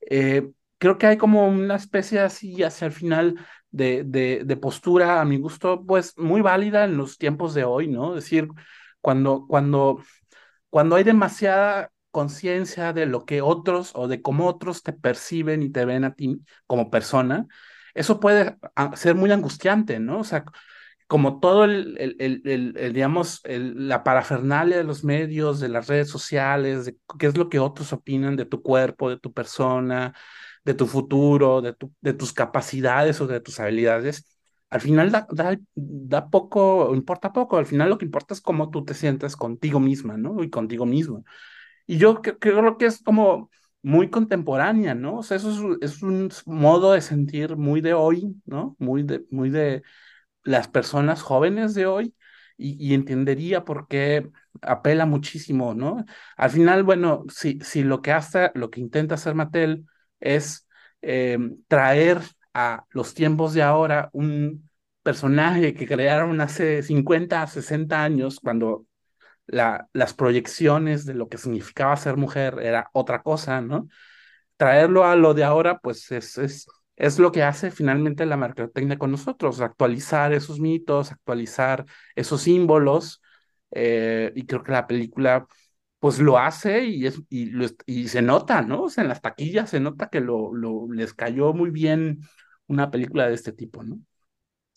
[0.00, 3.38] eh, creo que hay como una especie así hacia el final
[3.70, 7.88] de, de, de, postura, a mi gusto, pues muy válida en los tiempos de hoy,
[7.88, 8.16] ¿no?
[8.16, 8.48] Es decir,
[9.00, 10.02] cuando, cuando,
[10.72, 15.70] cuando hay demasiada conciencia de lo que otros o de cómo otros te perciben y
[15.70, 17.46] te ven a ti como persona,
[17.92, 20.20] eso puede ah, ser muy angustiante, ¿no?
[20.20, 20.46] O sea,
[21.06, 22.42] como todo el, el,
[22.74, 27.50] el, digamos, la parafernalia de los medios, de las redes sociales, de qué es lo
[27.50, 30.14] que otros opinan de tu cuerpo, de tu persona,
[30.64, 34.31] de tu futuro, de, tu, de tus capacidades o de tus habilidades,
[34.72, 38.70] al final da, da, da, poco, importa poco, al final lo que importa es cómo
[38.70, 40.42] tú te sientes contigo misma, ¿no?
[40.42, 41.24] Y contigo mismo.
[41.86, 43.50] Y yo creo que es como
[43.82, 45.18] muy contemporánea, ¿no?
[45.18, 48.74] O sea, eso es, un modo de sentir muy de hoy, ¿no?
[48.78, 49.82] Muy de, muy de
[50.44, 52.14] las personas jóvenes de hoy
[52.56, 54.30] y, entendería por qué
[54.62, 56.04] apela muchísimo, ¿no?
[56.38, 59.86] Al final, bueno, si, si lo que hace, lo que intenta hacer Mattel
[60.20, 60.66] es
[61.02, 62.22] eh, traer
[62.54, 64.68] a los tiempos de ahora un
[65.02, 68.86] personaje que crearon hace 50, 60 años, cuando
[69.46, 73.88] la, las proyecciones de lo que significaba ser mujer era otra cosa, ¿no?
[74.56, 78.98] Traerlo a lo de ahora, pues es, es, es lo que hace finalmente la mercadotecnia
[78.98, 81.84] con nosotros, actualizar esos mitos, actualizar
[82.14, 83.20] esos símbolos,
[83.72, 85.46] eh, y creo que la película
[85.98, 88.84] pues lo hace y, es, y se nota, ¿no?
[88.84, 92.22] O sea, en las taquillas se nota que lo, lo, les cayó muy bien
[92.72, 94.00] una película de este tipo, ¿no?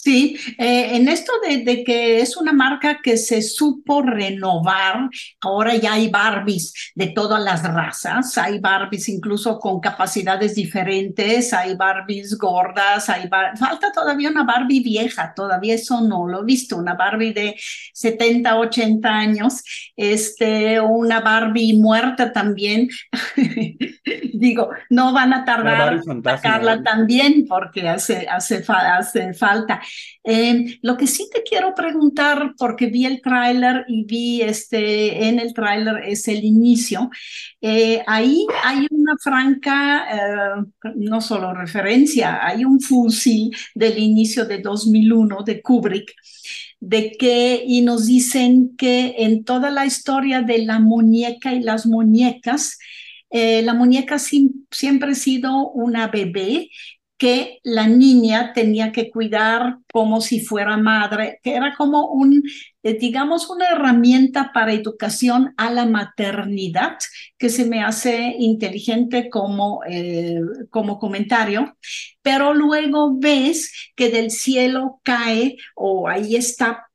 [0.06, 5.10] Sí, eh, en esto de, que es una marca que se supo renovar,
[5.42, 11.76] ahora ya hay Barbies de todas las razas, hay Barbies incluso con capacidades diferentes, hay
[11.76, 13.28] Barbies gordas, hay
[13.58, 17.56] falta todavía una Barbie vieja, todavía eso no lo he visto, una Barbie de
[17.92, 19.64] 70, 80 años,
[19.96, 22.90] este, una Barbie muerta también.
[24.36, 29.82] Digo, no van a tardar en sacarla también porque hace, hace, hace falta.
[30.28, 35.40] Eh, lo que sí te quiero preguntar, porque vi el tráiler y vi este, en
[35.40, 37.12] el tráiler es el inicio,
[37.62, 40.66] eh, ahí hay una franca, eh,
[40.96, 46.12] no solo referencia, hay un fusil del inicio de 2001 de Kubrick
[46.80, 51.86] de que, y nos dicen que en toda la historia de la muñeca y las
[51.86, 52.78] muñecas,
[53.32, 56.70] la muñeca siempre ha sido una bebé
[57.18, 62.44] que la niña tenía que cuidar como si fuera madre, que era como un,
[62.84, 66.98] eh, digamos, una herramienta para educación a la maternidad,
[67.38, 71.78] que se me hace inteligente como, eh, como comentario,
[72.22, 76.88] pero luego ves que del cielo cae o ahí está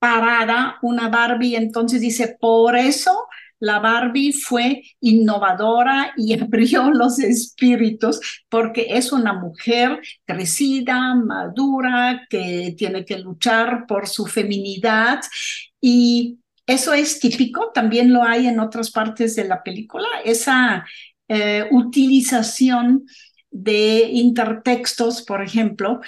[0.00, 3.27] parada una Barbie, entonces dice, por eso
[3.60, 12.74] la Barbie fue innovadora y abrió los espíritus porque es una mujer crecida, madura, que
[12.76, 15.20] tiene que luchar por su feminidad
[15.80, 20.84] y eso es típico, también lo hay en otras partes de la película, esa
[21.26, 23.06] eh, utilización
[23.50, 26.00] de intertextos, por ejemplo,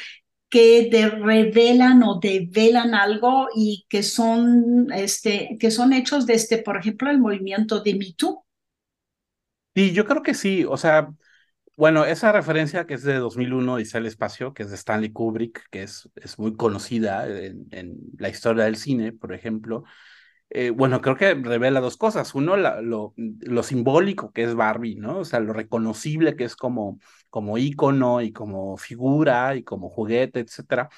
[0.50, 0.90] que
[1.22, 7.20] revelan o develan algo y que son, este, que son hechos desde, por ejemplo, el
[7.20, 8.44] movimiento de Me Too.
[9.74, 10.64] Sí, yo creo que sí.
[10.68, 11.10] O sea,
[11.76, 15.68] bueno, esa referencia que es de 2001, Dice el Espacio, que es de Stanley Kubrick,
[15.70, 19.84] que es, es muy conocida en la historia del cine, por ejemplo,
[20.50, 22.34] eh, bueno, creo que revela dos cosas.
[22.34, 25.18] Uno, lo, lo, simbólico que es Barbie, ¿no?
[25.20, 26.98] O sea, lo reconocible que es como,
[27.30, 30.88] como ícono y como figura y como juguete, etcétera.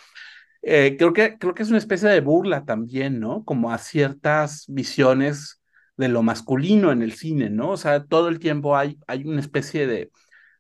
[0.63, 3.45] eh, creo que, creo que es una especie de burla también, ¿no?
[3.45, 5.61] Como a ciertas visiones
[5.97, 7.71] de lo masculino en el cine, ¿no?
[7.73, 10.11] O sea, todo el tiempo hay, hay una especie de,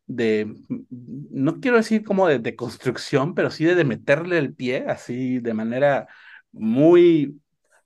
[0.06, 0.54] de,
[1.00, 5.38] no quiero decir como de, de construcción, pero sí de, de meterle el pie, así
[5.40, 6.08] de manera
[6.52, 7.40] muy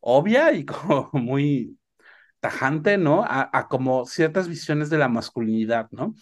[0.07, 1.79] obvia y como muy
[2.41, 3.25] tajante, ¿no?
[3.29, 6.15] A, como ciertas visiones de la masculinidad, ¿no?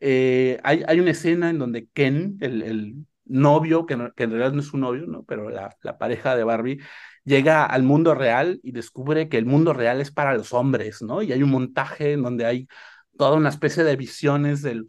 [0.00, 2.94] Eh, hay, hay una escena en donde Ken, el, el
[3.24, 5.24] novio, que, que en realidad no es su novio, ¿no?
[5.24, 6.80] Pero la, la pareja de Barbie,
[7.24, 11.22] llega al mundo real y descubre que el mundo real es para los hombres, ¿no?
[11.22, 12.68] Y hay un montaje en donde hay
[13.16, 14.84] toda una especie de visiones de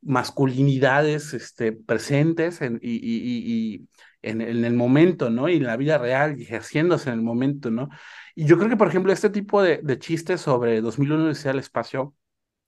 [0.00, 3.88] masculinidades este, presentes en, y, y, y, y
[4.24, 5.48] en, en, el momento, ¿no?
[5.48, 7.88] Y en la vida real, y ejerciéndose en el momento, ¿no?
[8.34, 11.60] Y yo creo que, por ejemplo, este tipo de, de chistes sobre 2001 Odisea del
[11.60, 12.14] Espacio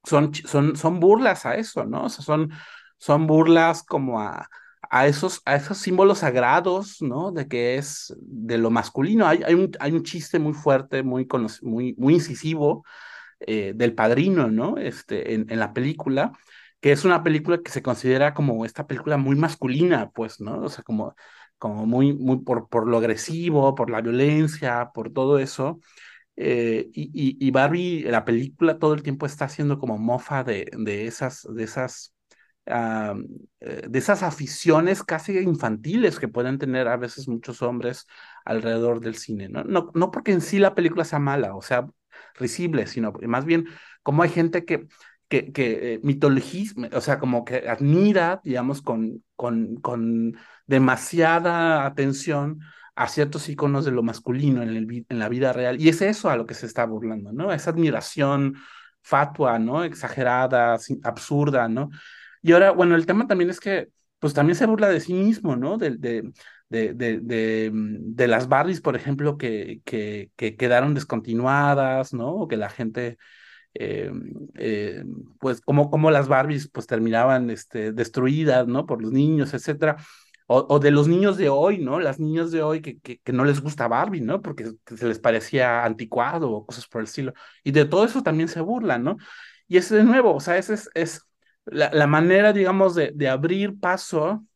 [0.05, 2.05] son, son, son burlas a eso, ¿no?
[2.05, 2.53] O sea, son,
[2.99, 4.49] son burlas como a,
[4.91, 7.33] a, esos, a esos símbolos sagrados, ¿no?
[7.33, 9.27] De que es de lo masculino.
[9.27, 11.27] Hay, hay, un, hay un chiste muy fuerte, muy,
[11.63, 12.85] muy, muy incisivo
[13.41, 14.77] eh, del padrino, ¿no?
[14.79, 16.33] Este, en, en la película,
[16.81, 20.61] que es una película que se considera como esta película muy masculina, pues, ¿no?
[20.63, 21.15] O sea, como,
[21.59, 25.81] como muy, muy por, por lo agresivo, por la violencia, por todo eso.
[26.37, 30.71] Eh, y, y, y, Barbie, la película todo el tiempo está haciendo como mofa de,
[30.77, 32.15] de esas, de esas,
[32.67, 33.15] uh,
[33.61, 38.07] de esas aficiones casi infantiles que pueden tener a veces muchos hombres
[38.45, 39.65] alrededor del cine, ¿no?
[39.65, 41.87] No, no porque en sí la película sea mala o sea
[42.35, 43.67] risible, sino más bien
[44.03, 44.87] como hay gente que,
[45.29, 52.61] que, que eh, mitologismo, o sea, como que admira, digamos, con, con, con demasiada atención
[52.95, 55.81] a ciertos iconos de lo masculino en, el, en, la vida real.
[55.81, 57.53] Y es eso a lo que se está burlando, ¿no?
[57.53, 58.57] Esa admiración
[59.03, 59.85] fatua, ¿no?
[59.85, 61.91] Exagerada, absurda, ¿no?
[62.43, 65.57] Y ahora, bueno, el tema también es que, pues también se burla de sí mismo,
[65.57, 65.77] ¿no?
[65.77, 66.33] De, de,
[66.69, 72.31] de, de, de, de las Barbies, por ejemplo, que, que, que, quedaron descontinuadas, ¿no?
[72.33, 73.19] O que la gente...
[73.79, 74.11] Eh,
[74.55, 75.05] eh,
[75.39, 78.87] pues como, como las Barbies pues terminaban este, destruidas, ¿no?
[78.87, 79.97] Por los niños, etcétera.
[80.49, 81.99] O, de los niños de hoy, ¿no?
[81.99, 84.41] Las niñas de hoy que, que, que, no les gusta Barbie, ¿no?
[84.43, 87.33] Porque se les parecía anticuado o cosas por el estilo.
[87.65, 89.17] Y de todo eso también se burlan, ¿no?
[89.67, 91.23] Y es de nuevo, o sea, esa es, es
[91.65, 94.47] la, la, manera, digamos, de, de, abrir paso,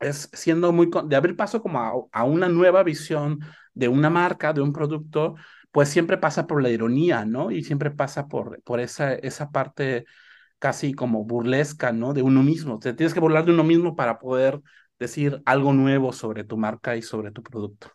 [0.00, 3.40] es siendo muy, de abrir paso como a, a, una nueva visión
[3.74, 5.34] de una marca, de un producto,
[5.72, 7.50] pues siempre pasa por la ironía, ¿no?
[7.50, 10.04] Y siempre pasa por, por esa, esa parte
[10.58, 12.14] casi como burlesca, ¿no?
[12.14, 12.78] De uno mismo.
[12.78, 14.60] Te tienes que burlar de uno mismo para poder
[15.02, 17.92] decir algo nuevo sobre tu marca y sobre tu producto?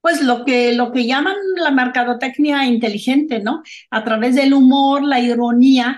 [0.00, 3.62] Pues lo que, lo que llaman la mercadotecnia inteligente, ¿no?
[3.90, 5.96] A través del humor, la ironía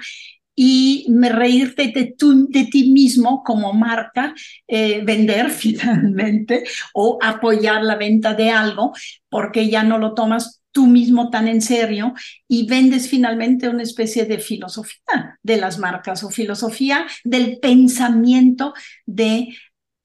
[0.54, 2.14] y reírte de,
[2.48, 4.34] de ti mismo como marca,
[4.68, 8.92] eh, vender finalmente o apoyar la venta de algo
[9.30, 12.14] porque ya no lo tomas tú mismo tan en serio
[12.48, 18.74] y vendes finalmente una especie de filosofía de las marcas o filosofía del pensamiento
[19.06, 19.56] de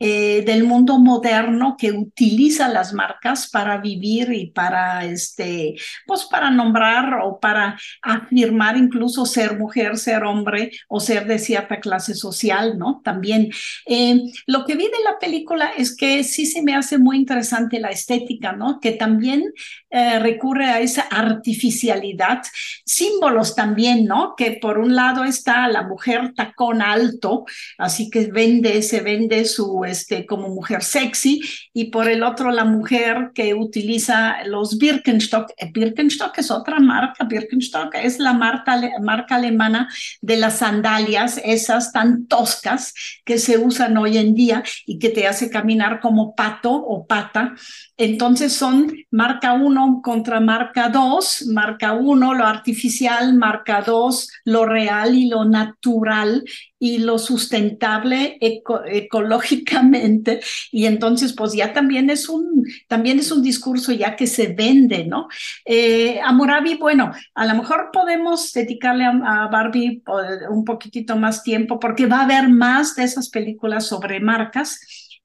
[0.01, 5.75] eh, del mundo moderno que utiliza las marcas para vivir y para este
[6.07, 11.81] pues para nombrar o para afirmar incluso ser mujer ser hombre o ser de cierta
[11.81, 13.51] clase social no también
[13.87, 17.81] eh, lo que vi de la película es que sí se me hace muy interesante
[17.81, 19.51] la estética no que también
[19.89, 22.41] eh, recurre a esa artificialidad
[22.85, 27.43] símbolos también no que por un lado está la mujer tacón alto
[27.77, 31.41] así que vende se vende su este, como mujer sexy,
[31.73, 35.51] y por el otro la mujer que utiliza los Birkenstock.
[35.73, 39.89] Birkenstock es otra marca, Birkenstock es la marca, marca alemana
[40.21, 42.93] de las sandalias, esas tan toscas
[43.25, 47.55] que se usan hoy en día y que te hace caminar como pato o pata.
[47.97, 55.15] Entonces son marca 1 contra marca 2, marca 1 lo artificial, marca 2 lo real
[55.15, 56.43] y lo natural
[56.79, 60.39] y lo sustentable eco ecológicamente.
[60.71, 65.05] Y entonces pues ya también es un también es un discurso ya que se vende
[65.05, 65.27] no
[65.65, 70.01] eh, a Murabi bueno a lo mejor podemos dedicarle a, Barbie
[70.49, 74.79] un poquitito más tiempo porque va a haber más de esas películas sobre marcas.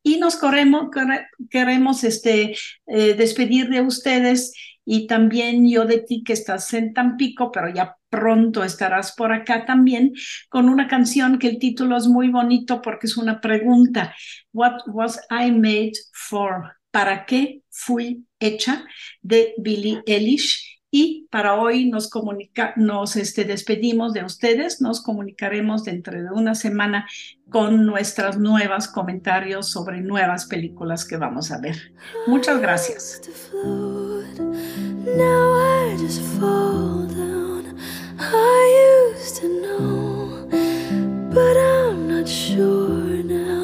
[0.06, 0.90] Y nos queremos
[1.50, 2.54] queremos este
[2.86, 4.52] eh, despedir de ustedes
[4.84, 9.64] y también yo de ti que estás en Tampico, pero ya pronto estarás por acá
[9.64, 10.12] también
[10.48, 14.14] con una canción que el título es muy bonito porque es una pregunta.
[14.52, 16.74] What was I made for?
[16.90, 18.84] ¿Para qué fui hecha?
[19.20, 20.70] De Billie Eilish.
[20.96, 26.54] Y para hoy nos, comunica, nos este, despedimos de ustedes, nos comunicaremos dentro de una
[26.54, 27.08] semana
[27.50, 31.74] con nuestros nuevos comentarios sobre nuevas películas que vamos a ver.
[32.28, 33.20] Muchas gracias.
[35.06, 37.78] Now I just fall down.
[38.18, 40.48] I used to know,
[41.30, 43.63] but I'm not sure now.